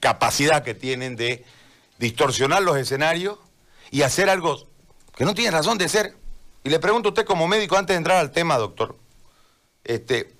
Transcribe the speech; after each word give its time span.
capacidad 0.00 0.62
que 0.62 0.74
tienen 0.74 1.16
de 1.16 1.44
distorsionar 1.98 2.62
los 2.62 2.76
escenarios 2.76 3.38
y 3.90 4.02
hacer 4.02 4.30
algo 4.30 4.68
que 5.16 5.24
no 5.24 5.34
tiene 5.34 5.50
razón 5.50 5.78
de 5.78 5.88
ser. 5.88 6.12
Y 6.64 6.70
le 6.70 6.78
pregunto 6.78 7.08
a 7.08 7.12
usted 7.12 7.24
como 7.24 7.48
médico 7.48 7.76
antes 7.76 7.94
de 7.94 7.98
entrar 7.98 8.18
al 8.18 8.30
tema, 8.30 8.56
doctor, 8.56 8.96
este, 9.84 10.32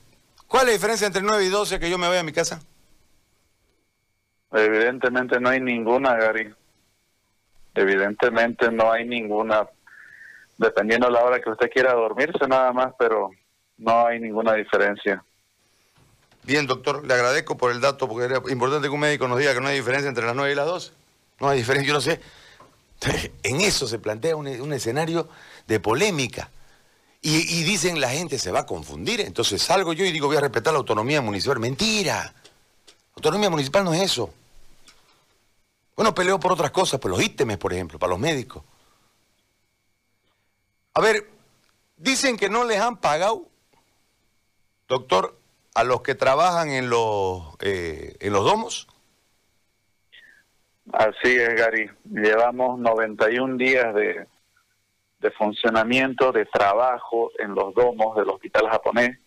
¿cuál 0.47 0.63
es 0.63 0.67
la 0.67 0.73
diferencia 0.75 1.07
entre 1.07 1.23
9 1.23 1.45
y 1.45 1.49
12 1.49 1.81
que 1.81 1.91
yo 1.91 1.99
me 1.99 2.09
voy 2.09 2.19
a 2.19 2.23
mi 2.23 2.33
casa? 2.33 2.61
Evidentemente 4.53 5.41
no 5.41 5.51
hay 5.51 5.61
ninguna, 5.61 6.15
Gary. 6.17 6.55
Evidentemente 7.75 8.71
no 8.73 8.91
hay 8.91 9.07
ninguna, 9.07 9.69
dependiendo 10.57 11.07
de 11.07 11.13
la 11.13 11.25
hora 11.25 11.41
que 11.41 11.51
usted 11.51 11.71
quiera 11.71 11.93
dormirse 11.93 12.47
nada 12.49 12.73
más, 12.73 12.93
pero 12.99 13.31
no 13.77 14.07
hay 14.07 14.21
ninguna 14.21 14.55
diferencia. 14.55 15.23
Bien, 16.49 16.67
doctor, 16.67 17.07
le 17.07 17.13
agradezco 17.13 17.59
por 17.59 17.73
el 17.73 17.83
dato, 17.83 18.09
porque 18.09 18.25
era 18.25 18.37
importante 18.49 18.89
que 18.89 18.95
un 18.95 19.01
médico 19.01 19.29
nos 19.29 19.39
diga 19.39 19.53
que 19.53 19.61
no 19.61 19.69
hay 19.69 19.77
diferencia 19.77 20.09
entre 20.09 20.25
las 20.25 20.35
9 20.35 20.51
y 20.51 20.55
las 20.55 20.65
12. 20.65 20.93
No 21.41 21.51
hay 21.51 21.59
diferencia, 21.59 21.87
yo 21.89 21.93
no 21.93 22.01
sé. 22.01 22.23
En 23.43 23.61
eso 23.61 23.87
se 23.87 23.99
plantea 23.99 24.35
un, 24.35 24.73
escenario 24.73 25.29
de 25.67 25.79
polémica. 25.79 26.51
Y, 27.21 27.65
dicen 27.65 28.01
la 28.01 28.09
gente 28.09 28.39
se 28.39 28.51
va 28.51 28.61
a 28.61 28.67
confundir. 28.67 29.21
Entonces 29.21 29.61
salgo 29.61 29.93
yo 29.93 30.07
y 30.07 30.11
digo 30.11 30.27
voy 30.27 30.39
a 30.39 30.41
respetar 30.41 30.73
la 30.73 30.79
autonomía 30.79 31.21
municipal. 31.21 31.59
Mentira. 31.59 32.33
Autonomía 33.15 33.51
municipal 33.51 33.85
no 33.85 33.93
es 33.93 34.01
eso. 34.01 34.33
Bueno, 35.97 36.15
peleo 36.15 36.41
por 36.41 36.53
otras 36.53 36.71
cosas, 36.71 36.99
por 36.99 37.11
los 37.11 37.23
ítems, 37.23 37.59
por 37.59 37.75
ejemplo, 37.75 37.99
para 37.99 38.09
los 38.09 38.19
médicos. 38.19 38.63
A 40.95 41.03
ver, 41.03 41.29
dicen 41.99 42.39
que 42.39 42.49
no 42.49 42.65
les 42.65 42.81
han 42.81 42.97
pagado, 42.97 43.47
doctor, 44.89 45.38
a 45.79 45.85
los 45.85 46.03
que 46.03 46.17
trabajan 46.17 46.71
en 46.71 46.91
los, 46.91 47.55
eh, 47.61 48.17
en 48.19 48.33
los 48.33 48.45
domos. 48.45 48.89
Así 50.93 51.37
es, 51.37 51.55
Gary. 51.55 51.89
Llevamos 52.05 52.81
91 52.81 53.57
días 53.57 53.95
de, 53.95 54.27
de 55.21 55.31
funcionamiento, 55.31 56.33
de 56.33 56.47
trabajo 56.47 57.31
en 57.39 57.55
los 57.55 57.73
domos 57.75 58.17
del 58.17 58.29
hospital 58.29 58.69
japonés. 58.69 59.21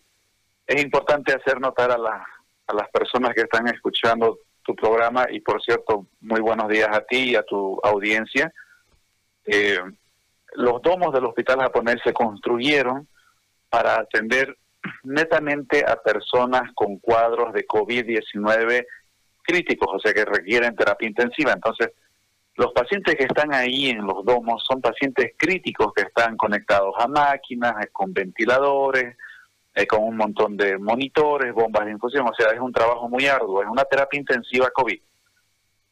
Es 0.66 0.82
importante 0.82 1.32
hacer 1.32 1.58
notar 1.58 1.90
a, 1.90 1.96
a 1.96 2.74
las 2.74 2.90
personas 2.90 3.32
que 3.34 3.42
están 3.42 3.66
escuchando 3.68 4.40
tu 4.62 4.76
programa 4.76 5.28
y 5.30 5.40
por 5.40 5.62
cierto, 5.62 6.06
muy 6.20 6.42
buenos 6.42 6.68
días 6.68 6.90
a 6.92 7.00
ti 7.00 7.30
y 7.30 7.34
a 7.34 7.44
tu 7.44 7.80
audiencia. 7.82 8.52
Eh, 9.46 9.78
los 10.56 10.82
domos 10.82 11.14
del 11.14 11.24
hospital 11.24 11.60
japonés 11.60 11.96
se 12.04 12.12
construyeron 12.12 13.08
para 13.70 14.00
atender 14.00 14.54
netamente 15.04 15.84
a 15.86 15.96
personas 15.96 16.72
con 16.74 16.98
cuadros 16.98 17.52
de 17.52 17.66
COVID-19 17.66 18.86
críticos, 19.42 19.88
o 19.92 19.98
sea 19.98 20.12
que 20.12 20.24
requieren 20.24 20.76
terapia 20.76 21.08
intensiva. 21.08 21.52
Entonces, 21.52 21.90
los 22.56 22.72
pacientes 22.72 23.16
que 23.16 23.24
están 23.24 23.54
ahí 23.54 23.90
en 23.90 24.06
los 24.06 24.24
domos 24.24 24.62
son 24.68 24.80
pacientes 24.80 25.32
críticos 25.36 25.92
que 25.94 26.02
están 26.02 26.36
conectados 26.36 26.94
a 26.98 27.08
máquinas, 27.08 27.74
eh, 27.82 27.88
con 27.92 28.12
ventiladores, 28.12 29.16
eh, 29.74 29.86
con 29.86 30.04
un 30.04 30.16
montón 30.16 30.56
de 30.56 30.76
monitores, 30.78 31.54
bombas 31.54 31.86
de 31.86 31.92
infusión, 31.92 32.28
o 32.28 32.34
sea, 32.34 32.52
es 32.52 32.60
un 32.60 32.72
trabajo 32.72 33.08
muy 33.08 33.26
arduo, 33.26 33.62
es 33.62 33.68
una 33.68 33.84
terapia 33.84 34.20
intensiva 34.20 34.70
COVID. 34.70 35.00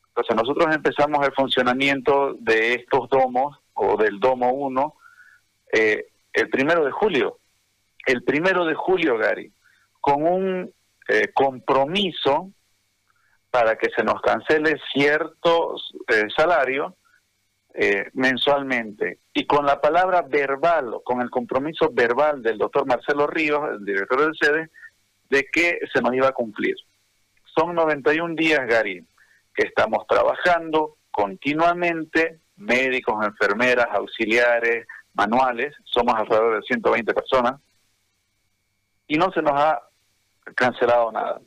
Entonces 0.08 0.36
nosotros 0.36 0.74
empezamos 0.74 1.26
el 1.26 1.32
funcionamiento 1.32 2.34
de 2.40 2.74
estos 2.74 3.08
domos, 3.08 3.56
o 3.72 3.96
del 3.96 4.20
domo 4.20 4.52
1, 4.52 4.94
eh, 5.72 6.08
el 6.32 6.50
primero 6.50 6.84
de 6.84 6.90
julio. 6.90 7.38
El 8.06 8.22
primero 8.24 8.64
de 8.64 8.74
julio, 8.74 9.18
Gary, 9.18 9.52
con 10.00 10.22
un 10.22 10.72
compromiso 11.34 12.52
para 13.50 13.76
que 13.76 13.90
se 13.94 14.04
nos 14.04 14.20
cancele 14.22 14.76
cierto 14.92 15.74
eh, 16.08 16.28
salario 16.34 16.96
eh, 17.74 18.10
mensualmente. 18.14 19.18
Y 19.34 19.46
con 19.46 19.66
la 19.66 19.80
palabra 19.80 20.22
verbal, 20.22 21.00
con 21.04 21.20
el 21.20 21.30
compromiso 21.30 21.90
verbal 21.92 22.42
del 22.42 22.58
doctor 22.58 22.86
Marcelo 22.86 23.26
Ríos, 23.26 23.60
el 23.72 23.84
director 23.84 24.20
del 24.22 24.36
SEDE, 24.36 24.70
de 25.28 25.44
que 25.52 25.78
se 25.92 26.00
nos 26.00 26.14
iba 26.14 26.28
a 26.28 26.32
cumplir. 26.32 26.76
Son 27.56 27.74
91 27.74 28.34
días, 28.34 28.66
Gary, 28.66 29.04
que 29.54 29.66
estamos 29.66 30.06
trabajando 30.08 30.96
continuamente, 31.10 32.40
médicos, 32.56 33.24
enfermeras, 33.24 33.86
auxiliares, 33.92 34.86
manuales, 35.14 35.74
somos 35.84 36.14
alrededor 36.14 36.56
de 36.56 36.62
120 36.62 37.14
personas, 37.14 37.60
y 39.10 39.18
no 39.18 39.32
se 39.32 39.42
nos 39.42 39.60
ha 39.60 39.82
cancelado 40.54 41.10
nada. 41.10 41.40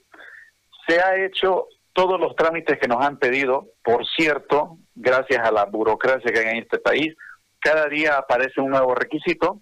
Se 0.85 0.99
ha 0.99 1.15
hecho 1.25 1.67
todos 1.93 2.19
los 2.19 2.35
trámites 2.35 2.77
que 2.77 2.89
nos 2.89 3.03
han 3.03 3.17
pedido, 3.17 3.69
por 3.81 4.05
cierto, 4.05 4.77
gracias 4.93 5.47
a 5.47 5.51
la 5.51 5.63
burocracia 5.63 6.29
que 6.29 6.39
hay 6.39 6.57
en 6.57 6.63
este 6.63 6.79
país, 6.79 7.15
cada 7.61 7.87
día 7.87 8.17
aparece 8.17 8.59
un 8.59 8.71
nuevo 8.71 8.93
requisito, 8.93 9.61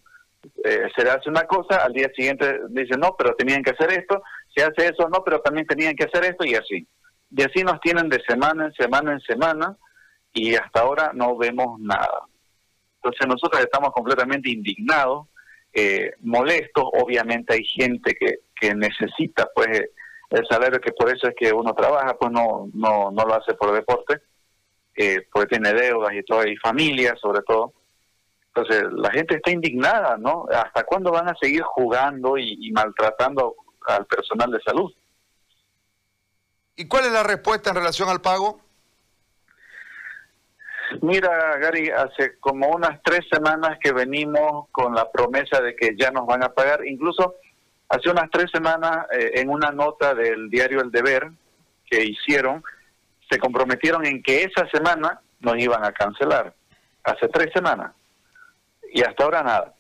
eh, 0.66 0.90
se 0.96 1.04
le 1.04 1.12
hace 1.12 1.30
una 1.30 1.44
cosa, 1.44 1.76
al 1.86 1.94
día 1.94 2.10
siguiente 2.16 2.62
dicen, 2.70 3.00
no, 3.00 3.16
pero 3.16 3.36
tenían 3.36 3.62
que 3.62 3.70
hacer 3.70 3.92
esto, 3.92 4.24
se 4.56 4.64
hace 4.64 4.88
eso, 4.88 5.08
no, 5.08 5.24
pero 5.24 5.40
también 5.42 5.68
tenían 5.68 5.96
que 5.96 6.06
hacer 6.06 6.24
esto 6.24 6.44
y 6.44 6.56
así. 6.56 6.88
Y 7.30 7.44
así 7.44 7.64
nos 7.64 7.80
tienen 7.82 8.10
de 8.10 8.20
semana 8.28 8.66
en 8.66 8.74
semana 8.74 9.14
en 9.14 9.22
semana 9.22 9.78
y 10.34 10.56
hasta 10.56 10.82
ahora 10.82 11.12
no 11.14 11.38
vemos 11.38 11.80
nada. 11.80 12.26
Entonces 12.96 13.28
nosotros 13.28 13.62
estamos 13.62 13.92
completamente 13.92 14.50
indignados, 14.50 15.28
eh, 15.74 16.12
molestos, 16.20 16.84
obviamente 16.94 17.54
hay 17.54 17.64
gente 17.64 18.14
que, 18.14 18.40
que 18.60 18.76
necesita 18.76 19.50
pues 19.56 19.82
el 20.32 20.48
salario 20.48 20.80
que 20.80 20.94
por 20.94 21.14
eso 21.14 21.28
es 21.28 21.36
que 21.38 21.52
uno 21.52 21.74
trabaja, 21.74 22.16
pues 22.18 22.32
no, 22.32 22.70
no, 22.74 23.12
no 23.12 23.24
lo 23.26 23.34
hace 23.36 23.54
por 23.54 23.74
deporte, 23.74 24.22
eh, 24.96 25.28
porque 25.32 25.58
tiene 25.58 25.74
deudas 25.74 26.14
y 26.14 26.24
todo, 26.24 26.46
y 26.48 26.56
familia 26.58 27.16
sobre 27.22 27.42
todo. 27.44 27.74
Entonces 28.48 28.84
la 28.94 29.12
gente 29.12 29.36
está 29.36 29.52
indignada, 29.52 30.18
¿no? 30.18 30.46
¿Hasta 30.52 30.84
cuándo 30.84 31.12
van 31.12 31.30
a 31.30 31.36
seguir 31.40 31.62
jugando 31.64 32.38
y, 32.38 32.72
maltratando 32.72 33.56
al 33.88 34.06
personal 34.06 34.52
de 34.52 34.62
salud? 34.62 34.94
¿Y 36.76 36.88
cuál 36.88 37.06
es 37.06 37.12
la 37.12 37.24
respuesta 37.24 37.70
en 37.70 37.78
relación 37.78 38.10
al 38.10 38.22
pago? 38.22 38.62
Mira, 41.02 41.58
Gary, 41.58 41.90
hace 41.90 42.38
como 42.40 42.70
unas 42.70 43.02
tres 43.04 43.22
semanas 43.32 43.78
que 43.82 43.94
venimos 43.94 44.68
con 44.72 44.94
la 44.94 45.10
promesa 45.12 45.62
de 45.62 45.76
que 45.76 45.96
ya 45.98 46.12
nos 46.12 46.26
van 46.26 46.44
a 46.44 46.50
pagar. 46.50 46.86
Incluso 46.86 47.36
Hace 47.92 48.10
unas 48.10 48.32
tres 48.32 48.50
semanas, 48.52 49.06
eh, 49.12 49.32
en 49.36 49.50
una 49.50 49.70
nota 49.70 50.16
del 50.16 50.50
diario 50.50 50.80
El 50.80 50.92
Deber 50.92 51.30
que 51.86 52.02
hicieron, 52.06 52.64
se 53.30 53.38
comprometieron 53.38 54.06
en 54.06 54.24
que 54.24 54.44
esa 54.44 54.66
semana 54.70 55.20
nos 55.42 55.58
iban 55.58 55.84
a 55.84 55.92
cancelar. 55.92 56.54
Hace 57.04 57.28
tres 57.28 57.52
semanas. 57.54 57.92
Y 58.94 59.02
hasta 59.02 59.26
ahora 59.26 59.44
nada. 59.44 59.74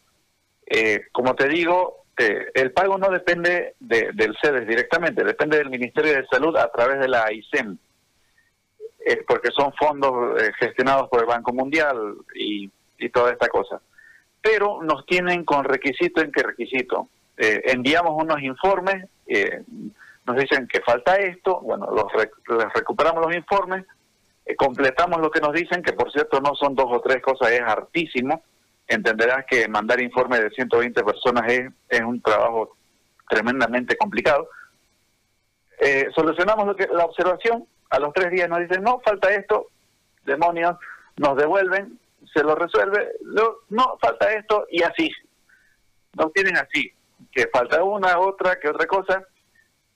Eh, 0.65 1.05
como 1.13 1.35
te 1.35 1.47
digo, 1.47 2.03
eh, 2.17 2.47
el 2.53 2.73
pago 2.73 2.97
no 2.97 3.09
depende 3.09 3.75
del 3.79 4.35
CEDES 4.41 4.67
directamente, 4.67 5.23
depende 5.23 5.57
del 5.57 5.69
Ministerio 5.69 6.11
de 6.11 6.27
Salud 6.27 6.57
a 6.57 6.69
través 6.69 6.99
de 6.99 7.07
la 7.07 7.23
AICEM, 7.23 7.77
porque 9.27 9.49
son 9.51 9.73
fondos 9.73 10.41
gestionados 10.59 11.09
por 11.09 11.21
el 11.21 11.25
Banco 11.25 11.53
Mundial 11.53 12.15
y, 12.35 12.69
toda 13.09 13.31
esta 13.31 13.47
cosa. 13.47 13.81
Pero 14.41 14.83
nos 14.83 15.05
tienen 15.07 15.43
con 15.43 15.63
requisito 15.63 16.21
en 16.21 16.31
qué 16.31 16.43
requisito 16.43 17.09
eh, 17.43 17.71
enviamos 17.71 18.21
unos 18.21 18.39
informes, 18.43 19.09
eh, 19.25 19.63
nos 20.27 20.37
dicen 20.37 20.67
que 20.67 20.81
falta 20.81 21.15
esto, 21.15 21.59
bueno, 21.61 21.87
los 21.89 22.05
les 22.13 22.73
recuperamos 22.73 23.25
los 23.25 23.35
informes, 23.35 23.83
eh, 24.45 24.55
completamos 24.55 25.19
lo 25.19 25.31
que 25.31 25.41
nos 25.41 25.51
dicen, 25.51 25.81
que 25.81 25.93
por 25.93 26.11
cierto 26.11 26.39
no 26.39 26.53
son 26.53 26.75
dos 26.75 26.85
o 26.89 27.01
tres 27.01 27.19
cosas, 27.19 27.51
es 27.51 27.61
hartísimo. 27.61 28.43
Entenderás 28.87 29.45
que 29.49 29.67
mandar 29.67 29.99
informes 30.01 30.41
de 30.41 30.51
120 30.51 31.03
personas 31.03 31.51
es, 31.51 31.71
es 31.89 32.01
un 32.01 32.21
trabajo 32.21 32.75
tremendamente 33.27 33.95
complicado. 33.95 34.47
solucionamos 36.13 36.67
lo 36.67 36.75
que, 36.75 36.87
la 36.93 37.05
observación, 37.05 37.65
a 37.91 37.99
los 37.99 38.13
tres 38.13 38.31
días 38.31 38.49
nos 38.49 38.59
dicen, 38.59 38.83
no, 38.83 38.99
falta 39.01 39.29
esto, 39.31 39.67
demonios, 40.25 40.77
nos 41.17 41.37
devuelven, 41.37 41.99
se 42.33 42.43
lo 42.43 42.55
resuelve, 42.55 43.09
no, 43.69 43.97
falta 44.01 44.31
esto, 44.33 44.65
y 44.69 44.81
así. 44.81 45.11
Nos 46.17 46.33
tienen 46.33 46.57
así 46.57 46.91
que 47.31 47.47
falta 47.47 47.83
una, 47.83 48.17
otra, 48.19 48.59
que 48.59 48.69
otra 48.69 48.87
cosa. 48.87 49.23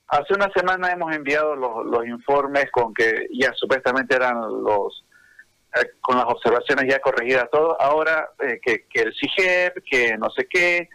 Hace 0.08 0.34
una 0.34 0.50
semana 0.54 0.92
hemos 0.92 1.14
enviado 1.14 1.56
los, 1.56 2.06
informes 2.06 2.70
con 2.70 2.94
que 2.94 3.26
ya 3.32 3.52
supuestamente 3.54 4.14
eran 4.14 4.40
los, 4.40 5.04
eh, 5.74 5.90
con 6.00 6.16
las 6.16 6.26
observaciones 6.26 6.86
ya 6.88 7.00
corregidas 7.00 7.50
todo, 7.50 7.80
ahora 7.80 8.30
eh, 8.38 8.60
que, 8.62 8.86
que, 8.88 9.02
el 9.02 9.14
CIGEP, 9.14 9.84
que 9.84 10.16
no 10.16 10.30
sé 10.30 10.46
qué, 10.48 10.88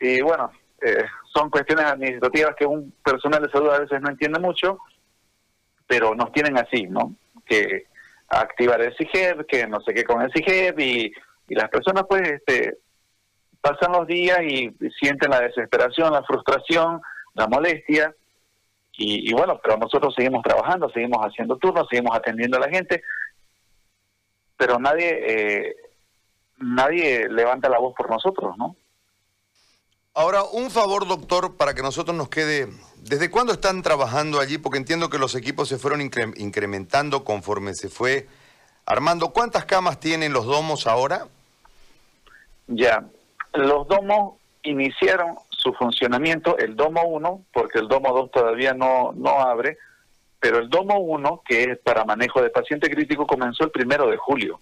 y 0.00 0.20
bueno, 0.22 0.50
eh, 0.80 1.04
son 1.32 1.50
cuestiones 1.50 1.86
administrativas 1.86 2.54
que 2.56 2.66
un 2.66 2.92
personal 3.04 3.42
de 3.42 3.50
salud 3.50 3.70
a 3.70 3.80
veces 3.80 4.00
no 4.00 4.08
entiende 4.10 4.38
mucho, 4.38 4.78
pero 5.86 6.14
nos 6.14 6.32
tienen 6.32 6.56
así, 6.58 6.84
¿no? 6.84 7.14
Que 7.46 7.86
activar 8.28 8.80
el 8.80 8.96
CIGEP, 8.96 9.46
que 9.46 9.66
no 9.66 9.80
sé 9.80 9.94
qué 9.94 10.04
con 10.04 10.22
el 10.22 10.32
CIGEP, 10.32 10.78
y, 10.80 11.12
y 11.48 11.54
las 11.54 11.68
personas 11.68 12.04
pues 12.08 12.22
este, 12.22 12.78
pasan 13.60 13.92
los 13.92 14.06
días 14.06 14.38
y 14.42 14.70
sienten 15.00 15.30
la 15.30 15.40
desesperación, 15.40 16.12
la 16.12 16.22
frustración, 16.22 17.00
la 17.34 17.48
molestia, 17.48 18.14
Y, 18.96 19.32
bueno, 19.32 19.58
pero 19.62 19.76
nosotros 19.76 20.14
seguimos 20.14 20.42
trabajando, 20.42 20.88
seguimos 20.90 21.18
haciendo 21.24 21.56
turnos, 21.56 21.88
seguimos 21.90 22.16
atendiendo 22.16 22.58
a 22.58 22.60
la 22.60 22.68
gente, 22.68 23.02
pero 24.56 24.78
nadie, 24.78 25.10
eh, 25.26 25.76
nadie 26.58 27.28
levanta 27.28 27.68
la 27.68 27.80
voz 27.80 27.92
por 27.96 28.08
nosotros, 28.08 28.56
¿no? 28.56 28.76
Ahora, 30.16 30.44
un 30.44 30.70
favor, 30.70 31.08
doctor, 31.08 31.56
para 31.56 31.74
que 31.74 31.82
nosotros 31.82 32.16
nos 32.16 32.28
quede... 32.28 32.68
¿Desde 33.02 33.30
cuándo 33.30 33.52
están 33.52 33.82
trabajando 33.82 34.40
allí? 34.40 34.58
Porque 34.58 34.78
entiendo 34.78 35.10
que 35.10 35.18
los 35.18 35.34
equipos 35.34 35.68
se 35.68 35.76
fueron 35.76 36.00
incrementando 36.00 37.24
conforme 37.24 37.74
se 37.74 37.88
fue 37.88 38.28
armando. 38.86 39.30
¿Cuántas 39.30 39.64
camas 39.64 40.00
tienen 40.00 40.32
los 40.32 40.46
domos 40.46 40.86
ahora? 40.86 41.26
Ya, 42.68 43.04
los 43.52 43.86
domos 43.88 44.36
iniciaron 44.62 45.34
su 45.50 45.74
funcionamiento, 45.74 46.56
el 46.56 46.76
domo 46.76 47.02
1, 47.02 47.44
porque 47.52 47.80
el 47.80 47.88
domo 47.88 48.14
2 48.14 48.30
todavía 48.30 48.72
no, 48.72 49.12
no 49.12 49.40
abre, 49.40 49.76
pero 50.40 50.58
el 50.58 50.70
domo 50.70 50.98
1, 50.98 51.42
que 51.44 51.64
es 51.64 51.78
para 51.78 52.04
manejo 52.04 52.40
de 52.40 52.50
paciente 52.50 52.88
crítico, 52.88 53.26
comenzó 53.26 53.64
el 53.64 53.70
primero 53.70 54.08
de 54.08 54.16
julio. 54.16 54.60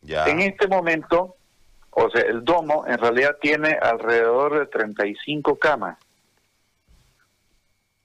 Ya. 0.00 0.24
En 0.26 0.40
este 0.40 0.68
momento 0.68 1.36
o 1.96 2.10
sea, 2.10 2.22
el 2.22 2.44
domo 2.44 2.84
en 2.86 2.98
realidad 2.98 3.36
tiene 3.40 3.78
alrededor 3.80 4.58
de 4.58 4.66
35 4.66 5.58
camas. 5.58 5.96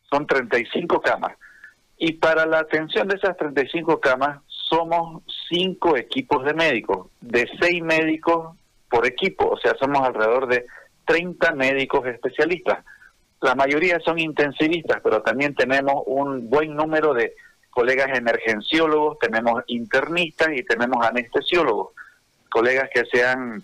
Son 0.10 0.28
35 0.28 1.02
camas. 1.02 1.36
Y 1.98 2.14
para 2.14 2.46
la 2.46 2.60
atención 2.60 3.08
de 3.08 3.18
esas 3.18 3.36
35 3.38 4.00
camas 4.00 4.42
somos 4.48 5.24
cinco 5.50 5.98
equipos 5.98 6.46
de 6.46 6.54
médicos, 6.54 7.08
de 7.20 7.50
seis 7.60 7.82
médicos 7.82 8.56
por 8.90 9.06
equipo, 9.08 9.50
o 9.50 9.58
sea, 9.58 9.76
somos 9.80 10.02
alrededor 10.02 10.48
de 10.48 10.66
30 11.06 11.54
médicos 11.54 12.06
especialistas. 12.06 12.86
La 13.42 13.56
mayoría 13.56 14.00
son 14.00 14.20
intensivistas, 14.20 15.02
pero 15.04 15.22
también 15.24 15.56
tenemos 15.56 16.04
un 16.06 16.50
buen 16.50 16.76
número 16.76 17.14
de 17.14 17.34
colegas 17.72 18.16
emergenciólogos, 18.16 19.18
tenemos 19.20 19.64
internistas 19.68 20.50
y 20.54 20.64
tenemos 20.64 21.04
anestesiólogos, 21.06 21.94
colegas 22.50 22.90
que 22.94 23.06
se 23.06 23.26
han 23.26 23.64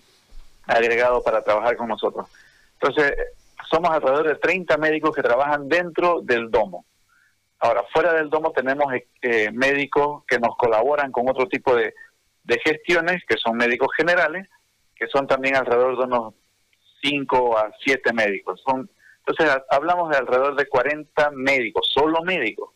agregado 0.66 1.22
para 1.22 1.42
trabajar 1.42 1.76
con 1.76 1.88
nosotros. 1.88 2.28
Entonces, 2.74 3.14
somos 3.70 3.90
alrededor 3.90 4.28
de 4.28 4.34
30 4.36 4.76
médicos 4.76 5.14
que 5.14 5.22
trabajan 5.22 5.68
dentro 5.68 6.20
del 6.22 6.50
domo. 6.50 6.84
Ahora, 7.58 7.84
fuera 7.92 8.12
del 8.12 8.28
domo 8.28 8.52
tenemos 8.52 8.86
eh, 9.22 9.50
médicos 9.52 10.24
que 10.26 10.38
nos 10.38 10.56
colaboran 10.56 11.10
con 11.10 11.28
otro 11.28 11.46
tipo 11.48 11.74
de, 11.74 11.94
gestiones, 12.64 13.24
que 13.26 13.36
son 13.38 13.56
médicos 13.56 13.88
generales, 13.96 14.48
que 14.94 15.08
son 15.08 15.26
también 15.26 15.56
alrededor 15.56 15.98
de 15.98 16.04
unos 16.04 16.34
5 17.02 17.58
a 17.58 17.72
7 17.84 18.12
médicos. 18.12 18.62
Son, 18.64 18.88
entonces, 19.18 19.62
hablamos 19.70 20.10
de 20.10 20.18
alrededor 20.18 20.54
de 20.54 20.68
40 20.68 21.30
médicos, 21.32 21.90
solo 21.92 22.22
médicos. 22.22 22.70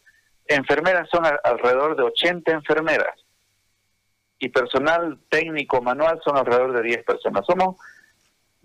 Enfermeras 0.47 1.09
son 1.09 1.25
alrededor 1.25 1.97
de 1.97 2.03
80 2.03 2.51
enfermeras 2.51 3.15
y 4.41 4.49
personal 4.49 5.19
técnico 5.29 5.81
manual 5.83 6.21
son 6.25 6.37
alrededor 6.37 6.73
de 6.73 6.83
10 6.83 7.05
personas. 7.05 7.45
Somos 7.47 7.77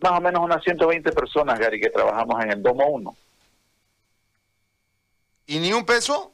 más 0.01 0.13
o 0.13 0.21
menos 0.21 0.41
unas 0.41 0.63
120 0.63 1.11
personas, 1.11 1.59
Gary, 1.59 1.79
que 1.79 1.89
trabajamos 1.89 2.43
en 2.43 2.51
el 2.51 2.63
Domo 2.63 2.87
1. 2.87 3.15
¿Y 5.47 5.59
ni 5.59 5.73
un 5.73 5.85
peso? 5.85 6.31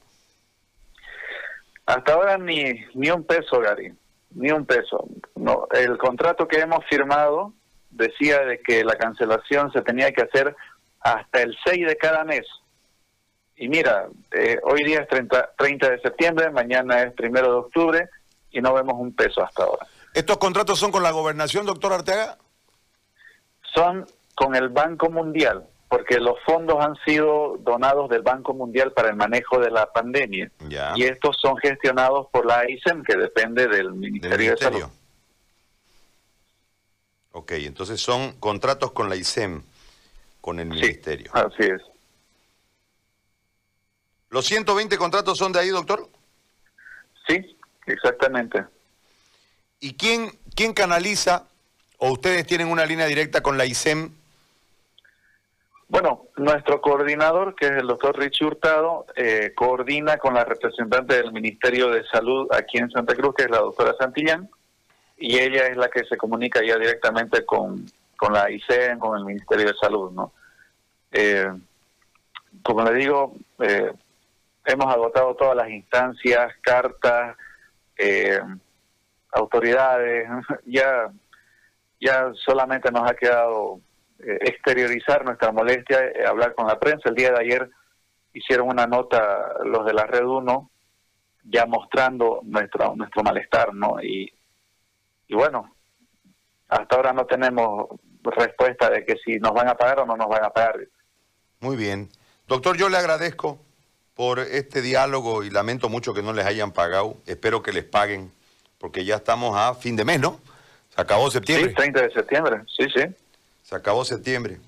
Hasta 1.84 2.14
ahora 2.14 2.38
ni, 2.38 2.84
ni 2.94 3.10
un 3.10 3.24
peso, 3.24 3.60
Gary, 3.60 3.92
ni 4.30 4.52
un 4.52 4.64
peso. 4.64 5.06
No, 5.34 5.66
el 5.72 5.98
contrato 5.98 6.46
que 6.46 6.60
hemos 6.60 6.84
firmado 6.86 7.52
decía 7.90 8.44
de 8.44 8.60
que 8.60 8.84
la 8.84 8.94
cancelación 8.94 9.72
se 9.72 9.82
tenía 9.82 10.12
que 10.12 10.22
hacer 10.22 10.54
hasta 11.00 11.42
el 11.42 11.56
6 11.64 11.86
de 11.88 11.96
cada 11.96 12.24
mes. 12.24 12.46
Y 13.56 13.68
mira, 13.68 14.06
eh, 14.30 14.58
hoy 14.62 14.84
día 14.84 15.00
es 15.00 15.08
30, 15.08 15.54
30 15.58 15.90
de 15.90 16.00
septiembre, 16.00 16.50
mañana 16.50 17.02
es 17.02 17.12
primero 17.12 17.48
de 17.48 17.58
octubre, 17.58 18.08
y 18.52 18.60
no 18.60 18.72
vemos 18.74 18.94
un 18.96 19.14
peso 19.14 19.42
hasta 19.42 19.64
ahora. 19.64 19.86
¿Estos 20.14 20.38
contratos 20.38 20.78
son 20.78 20.92
con 20.92 21.02
la 21.02 21.10
gobernación, 21.10 21.66
doctor 21.66 21.92
Arteaga? 21.92 22.38
Son 23.74 24.06
con 24.34 24.54
el 24.54 24.68
Banco 24.68 25.08
Mundial, 25.10 25.66
porque 25.88 26.18
los 26.18 26.38
fondos 26.44 26.84
han 26.84 26.96
sido 27.04 27.56
donados 27.60 28.10
del 28.10 28.22
Banco 28.22 28.52
Mundial 28.54 28.92
para 28.92 29.08
el 29.08 29.16
manejo 29.16 29.58
de 29.58 29.70
la 29.70 29.90
pandemia. 29.92 30.50
Y 30.94 31.04
estos 31.04 31.36
son 31.40 31.56
gestionados 31.56 32.28
por 32.30 32.46
la 32.46 32.68
ISEM, 32.70 33.02
que 33.02 33.16
depende 33.16 33.68
del 33.68 33.92
Ministerio, 33.92 34.52
de 34.52 34.56
Salud. 34.58 34.84
Ok, 37.32 37.52
entonces 37.52 38.00
son 38.00 38.32
contratos 38.32 38.92
con 38.92 39.08
la 39.08 39.16
ISEM, 39.16 39.62
con 40.42 40.60
el 40.60 40.66
Ministerio. 40.66 41.30
Así 41.32 41.62
es. 41.62 41.80
¿Los 44.28 44.44
120 44.46 44.98
contratos 44.98 45.38
son 45.38 45.52
de 45.52 45.60
ahí, 45.60 45.68
doctor? 45.68 46.08
Sí, 47.26 47.56
Exactamente. 47.86 48.64
¿Y 49.80 49.94
quién, 49.94 50.30
quién 50.54 50.72
canaliza 50.72 51.44
o 51.98 52.12
ustedes 52.12 52.46
tienen 52.46 52.68
una 52.68 52.86
línea 52.86 53.06
directa 53.06 53.42
con 53.42 53.58
la 53.58 53.66
ISEM? 53.66 54.12
Bueno, 55.88 56.26
nuestro 56.36 56.80
coordinador, 56.80 57.54
que 57.54 57.66
es 57.66 57.72
el 57.72 57.86
doctor 57.86 58.18
Richie 58.18 58.46
Hurtado, 58.46 59.04
eh, 59.14 59.52
coordina 59.54 60.16
con 60.16 60.32
la 60.32 60.44
representante 60.44 61.16
del 61.16 61.32
Ministerio 61.32 61.90
de 61.90 62.04
Salud 62.06 62.48
aquí 62.50 62.78
en 62.78 62.90
Santa 62.90 63.14
Cruz, 63.14 63.34
que 63.34 63.42
es 63.42 63.50
la 63.50 63.58
doctora 63.58 63.94
Santillán, 63.98 64.48
y 65.18 65.38
ella 65.38 65.66
es 65.66 65.76
la 65.76 65.90
que 65.90 66.04
se 66.04 66.16
comunica 66.16 66.64
ya 66.64 66.78
directamente 66.78 67.44
con, 67.44 67.84
con 68.16 68.32
la 68.32 68.50
ISEM, 68.50 68.98
con 68.98 69.18
el 69.18 69.24
Ministerio 69.26 69.66
de 69.66 69.74
Salud, 69.74 70.12
¿no? 70.12 70.32
Eh, 71.10 71.52
como 72.62 72.84
le 72.84 72.94
digo, 72.94 73.34
eh, 73.58 73.92
hemos 74.64 74.86
agotado 74.86 75.34
todas 75.34 75.56
las 75.56 75.68
instancias, 75.68 76.54
cartas, 76.62 77.36
eh, 77.96 78.40
autoridades, 79.32 80.28
ya, 80.66 81.10
ya 82.00 82.32
solamente 82.44 82.90
nos 82.90 83.10
ha 83.10 83.14
quedado 83.14 83.80
eh, 84.18 84.38
exteriorizar 84.42 85.24
nuestra 85.24 85.52
molestia, 85.52 86.04
eh, 86.04 86.26
hablar 86.26 86.54
con 86.54 86.66
la 86.66 86.78
prensa. 86.78 87.08
El 87.08 87.14
día 87.14 87.32
de 87.32 87.40
ayer 87.40 87.70
hicieron 88.32 88.68
una 88.68 88.86
nota 88.86 89.54
los 89.64 89.84
de 89.84 89.94
la 89.94 90.06
Red 90.06 90.24
1 90.24 90.70
ya 91.44 91.66
mostrando 91.66 92.40
nuestro 92.44 92.94
nuestro 92.94 93.22
malestar, 93.22 93.74
¿no? 93.74 94.00
Y, 94.00 94.32
y 95.26 95.34
bueno, 95.34 95.74
hasta 96.68 96.96
ahora 96.96 97.12
no 97.12 97.26
tenemos 97.26 97.88
respuesta 98.22 98.88
de 98.88 99.04
que 99.04 99.16
si 99.24 99.38
nos 99.38 99.52
van 99.52 99.68
a 99.68 99.74
pagar 99.74 100.00
o 100.00 100.06
no 100.06 100.16
nos 100.16 100.28
van 100.28 100.44
a 100.44 100.50
pagar. 100.50 100.76
Muy 101.60 101.76
bien. 101.76 102.08
Doctor, 102.46 102.76
yo 102.76 102.88
le 102.88 102.96
agradezco 102.96 103.58
por 104.14 104.38
este 104.38 104.82
diálogo 104.82 105.42
y 105.42 105.50
lamento 105.50 105.88
mucho 105.88 106.14
que 106.14 106.22
no 106.22 106.32
les 106.32 106.46
hayan 106.46 106.72
pagado. 106.72 107.16
Espero 107.26 107.62
que 107.62 107.72
les 107.72 107.84
paguen, 107.84 108.30
porque 108.78 109.04
ya 109.04 109.16
estamos 109.16 109.56
a 109.56 109.74
fin 109.74 109.96
de 109.96 110.04
mes, 110.04 110.20
¿no? 110.20 110.40
Se 110.94 111.00
acabó 111.00 111.30
septiembre. 111.30 111.70
Sí, 111.70 111.74
30 111.74 112.02
de 112.02 112.12
septiembre, 112.12 112.62
sí, 112.76 112.86
sí. 112.94 113.02
Se 113.62 113.74
acabó 113.74 114.04
septiembre. 114.04 114.58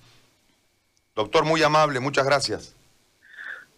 Doctor, 1.14 1.44
muy 1.44 1.62
amable, 1.62 2.00
muchas 2.00 2.24
gracias. 2.24 2.74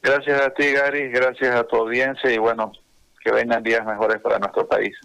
Gracias 0.02 0.40
a 0.40 0.50
ti, 0.50 0.72
Gary, 0.72 1.10
gracias 1.10 1.54
a 1.54 1.64
tu 1.64 1.76
audiencia 1.76 2.30
y 2.30 2.38
bueno, 2.38 2.72
que 3.22 3.32
vengan 3.32 3.62
días 3.62 3.84
mejores 3.84 4.20
para 4.22 4.38
nuestro 4.38 4.66
país. 4.66 4.96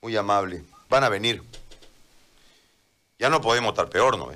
Muy 0.00 0.16
amable. 0.16 0.62
Van 0.88 1.04
a 1.04 1.08
venir. 1.08 1.42
Ya 3.18 3.28
no 3.28 3.40
podemos 3.40 3.72
estar 3.72 3.88
peor, 3.88 4.16
¿no? 4.16 4.30